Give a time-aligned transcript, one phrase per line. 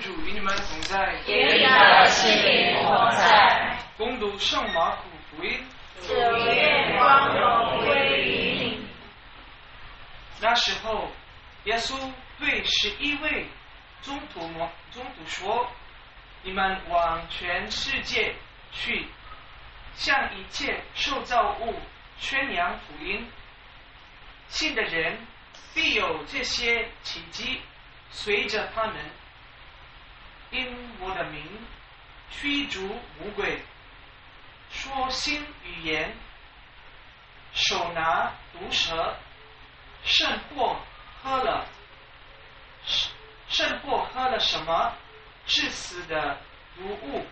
[0.00, 3.76] 主与你们同在，与你的心灵同在。
[3.96, 5.64] 攻读圣马可福音。
[6.06, 8.88] 主愿光荣归于你。
[10.40, 11.10] 那时候，
[11.64, 11.96] 耶稣
[12.38, 13.46] 对十一位
[14.02, 15.68] 宗徒们宗徒说
[16.42, 18.34] ：“你们往全世界
[18.70, 19.08] 去，
[19.94, 21.74] 向一切受造物
[22.18, 23.28] 宣扬福音。
[24.48, 25.18] 信的人
[25.74, 27.60] 必有这些奇迹
[28.10, 28.94] 随着他们。
[30.50, 31.42] 因我的名
[32.30, 32.80] 驱逐
[33.18, 33.62] 魔鬼，
[34.70, 36.14] 说新语言，
[37.52, 39.16] 手拿毒蛇。”
[40.04, 40.80] 圣或
[41.20, 41.66] 喝了，
[42.86, 43.10] 圣
[43.48, 44.94] 圣或喝了什么
[45.44, 46.38] 致死的
[46.76, 47.26] 毒物，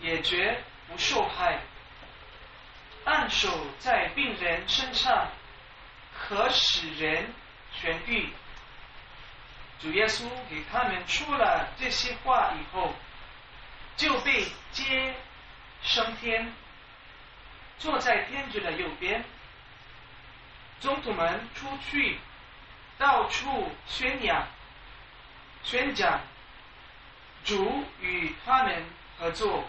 [0.00, 1.60] 也绝不受害。
[3.04, 3.48] 按手
[3.78, 5.28] 在病人身上，
[6.18, 7.32] 可使人
[7.80, 8.28] 痊愈。
[9.80, 12.92] 主耶稣给他们说了这些话以后，
[13.96, 15.14] 就被接
[15.82, 16.52] 升天，
[17.78, 19.24] 坐在天主的右边。
[20.80, 22.18] 宗徒们出去，
[22.98, 24.46] 到处宣扬、
[25.62, 26.20] 宣讲
[27.44, 28.84] 主与他们
[29.18, 29.64] 合作，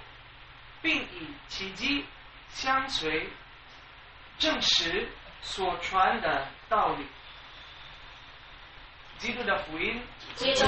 [0.81, 2.05] 并以奇迹
[2.49, 3.29] 相随，
[4.37, 5.09] 证实
[5.41, 7.05] 所传的道理。
[9.21, 10.01] 基督的福音。
[10.35, 10.65] 基督。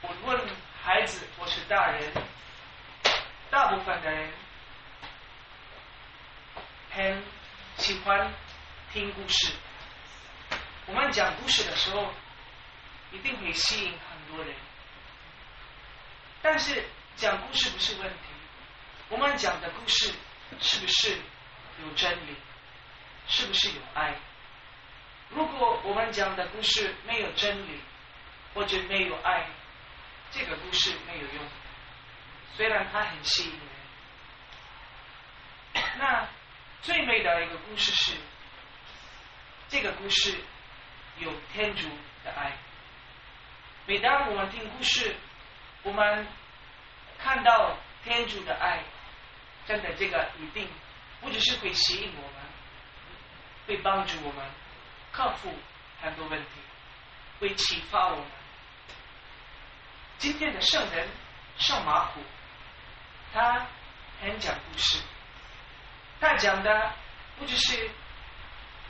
[0.00, 0.40] 我问
[0.82, 2.10] 孩子我是大人，
[3.50, 4.32] 大部分的人。
[6.92, 7.22] 很
[7.76, 8.32] 喜欢
[8.90, 9.52] 听故事。
[10.86, 12.10] 我们讲故事的时候，
[13.12, 14.54] 一定会吸引很多人。
[16.40, 18.16] 但是讲故事不是问题，
[19.10, 20.10] 我们讲的故事
[20.58, 21.18] 是不是
[21.84, 22.34] 有真理？
[23.30, 24.14] 是不是有爱？
[25.30, 27.80] 如果我们讲的故事没有真理，
[28.52, 29.46] 或者没有爱，
[30.30, 31.42] 这个故事没有用。
[32.54, 33.52] 虽然它很吸引
[35.72, 36.28] 人， 那。
[36.82, 38.16] 最美的一个故事是，
[39.68, 40.34] 这个故事
[41.18, 41.86] 有天主
[42.24, 42.56] 的爱。
[43.84, 45.14] 每当我们听故事，
[45.82, 46.26] 我们
[47.18, 48.82] 看到天主的爱，
[49.66, 50.66] 真的这个一定
[51.20, 52.39] 不只是会吸引我们，
[53.70, 54.44] 会帮助我们
[55.12, 55.48] 克服
[56.02, 56.48] 很多问题，
[57.38, 58.24] 会启发我们。
[60.18, 61.08] 今天的圣人
[61.56, 62.20] 圣马虎，
[63.32, 63.64] 他
[64.20, 64.98] 很讲故事。
[66.20, 66.92] 他讲的
[67.38, 67.88] 不只是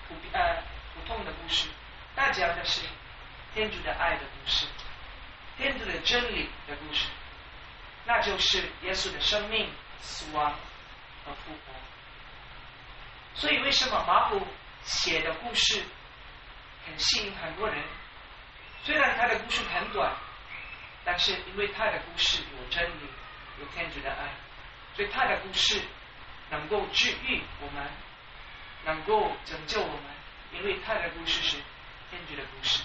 [0.09, 0.63] 普呃
[0.95, 1.69] 普通的故事，
[2.17, 2.81] 他讲的是
[3.53, 4.65] 天主的爱的故事，
[5.59, 7.05] 天主的真理的故事，
[8.07, 9.71] 那就是耶稣的生命、
[10.01, 10.55] 死亡
[11.27, 11.75] 和复活。
[13.35, 14.45] 所以，为什么马虎
[14.83, 15.83] 写的故事
[16.87, 17.83] 很吸引很多人？
[18.85, 20.15] 虽然他的故事很短，
[21.05, 23.09] 但是因为他的故事有真理、
[23.61, 24.29] 有天主的爱，
[24.95, 25.81] 所以他的故事。
[26.53, 27.89] 能够治愈我们，
[28.85, 30.03] 能够拯救我们，
[30.53, 31.57] 因为他的故事是
[32.11, 32.83] 天主的故事，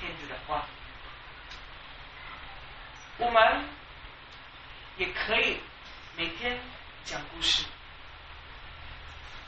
[0.00, 0.66] 天主的话。
[3.16, 3.64] 我们
[4.96, 5.60] 也可以
[6.16, 6.58] 每天
[7.04, 7.62] 讲故事。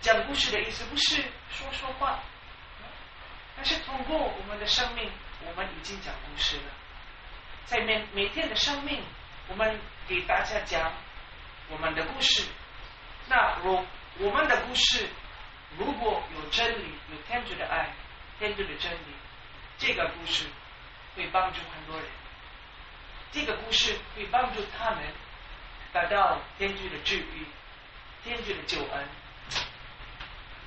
[0.02, 2.18] 讲故事的意思不是说说话，
[3.56, 5.08] 但是通过我们的生命，
[5.46, 6.62] 我们已经讲故事了。
[7.66, 9.00] 在每每天的生命，
[9.46, 10.92] 我们给大家讲
[11.68, 12.44] 我们的故事。
[13.28, 13.86] 那我
[14.18, 15.08] 我们的故事，
[15.78, 17.88] 如果有真理，有天主的爱，
[18.40, 19.14] 天主的真理，
[19.78, 20.46] 这个故事
[21.14, 22.06] 会帮助很多人。
[23.30, 25.04] 这个故事会帮助他们
[25.92, 27.46] 达到天主的治愈，
[28.24, 29.08] 天主的救恩。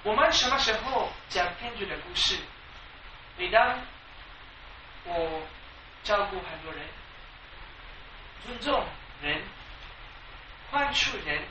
[0.06, 2.38] 我们什么时候讲天主的故事？
[3.38, 3.82] 每当
[5.04, 5.42] 我
[6.04, 6.86] 照顾很多人，
[8.46, 8.86] 尊重
[9.24, 9.42] 人，
[10.70, 11.44] 宽恕人。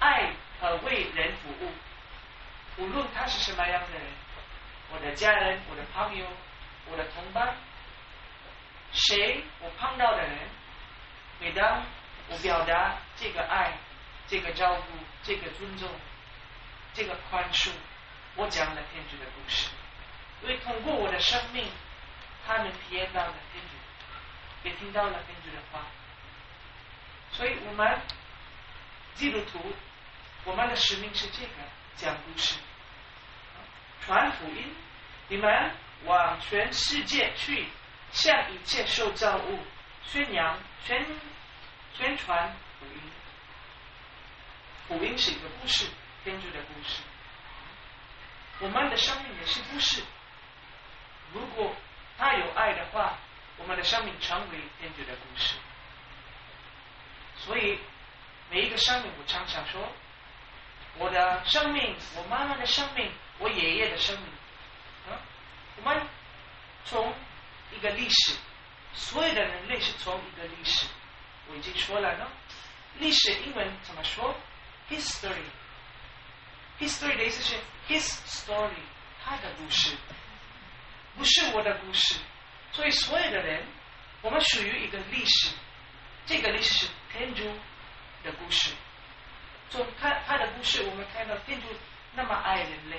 [0.00, 1.72] 爱和为人服务，
[2.78, 4.02] 无论他是什么样的人，
[4.92, 6.26] 我的家人、我的朋友、
[6.90, 7.54] 我的同伴，
[8.92, 10.38] 谁我碰到的人，
[11.38, 11.84] 每当
[12.28, 13.74] 我表达这个爱、
[14.26, 14.82] 这个照顾、
[15.22, 15.88] 这个尊重、
[16.94, 17.70] 这个宽恕，
[18.36, 19.68] 我讲了天主的故事，
[20.42, 21.68] 因为通过我的生命，
[22.46, 25.84] 他们体验到了天主，也听到了天主的话，
[27.32, 28.00] 所以我们
[29.14, 29.74] 基督徒。
[30.46, 31.52] 我们的使命是这个：
[31.96, 32.56] 讲故事，
[34.04, 34.74] 传福音。
[35.28, 35.70] 你们
[36.04, 37.66] 往全世界去，
[38.12, 39.58] 向一切受造物
[40.02, 41.02] 宣扬、宣
[41.94, 43.00] 宣传福音。
[44.86, 45.86] 福音是一个故事，
[46.24, 47.02] 天主的故事。
[48.60, 50.02] 我们的生命也是故事，
[51.34, 51.76] 如果
[52.16, 53.18] 他有爱的话，
[53.58, 55.54] 我们的生命成为天主的故事。
[57.36, 57.78] 所以
[58.50, 59.92] 每一个生命，我常常说，
[60.96, 64.28] 我的生命，我妈妈的生命，我爷爷的生命，
[65.10, 65.20] 啊，
[65.76, 66.06] 我们
[66.86, 67.12] 从
[67.70, 68.34] 一个历史，
[68.94, 70.86] 所有的人类是从一个历史，
[71.48, 72.26] 我已经说了呢。
[72.98, 74.34] 历史英文怎么说
[74.88, 75.44] ？History。
[76.78, 77.56] History 的意思是
[77.88, 78.82] His story，
[79.24, 79.96] 他的故事，
[81.16, 82.16] 不是我的故事。
[82.72, 83.64] 所以所有的人，
[84.22, 85.50] 我们属于一个历史，
[86.26, 87.44] 这个历史是天主
[88.24, 88.70] 的故事。
[89.70, 91.68] 从他他的故事，我们看到天主
[92.14, 92.98] 那么爱人类，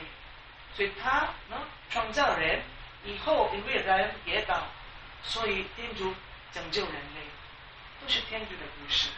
[0.74, 2.64] 所以他呢创造人
[3.04, 4.66] 以后，因为人跌倒，
[5.24, 6.14] 所以天主
[6.54, 7.22] 拯救人类，
[8.02, 9.10] 都是天主的故事。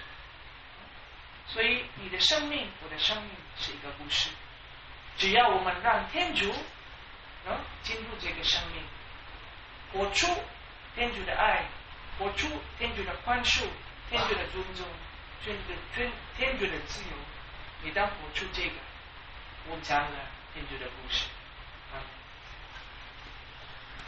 [1.48, 4.30] 所以你的生命，我的生命是一个故事。
[5.18, 6.54] 只要我们让天主
[7.46, 8.84] 能进入这个生命，
[9.92, 10.28] 活出
[10.96, 11.66] 天主的爱，
[12.18, 12.48] 活出
[12.78, 13.64] 天主的宽恕，
[14.10, 14.86] 天主的尊重，
[15.44, 17.10] 天主的天天主的自由，
[17.84, 18.76] 你当活出这个，
[19.70, 20.18] 我讲了
[20.54, 21.26] 天主的故事
[21.94, 22.17] 啊。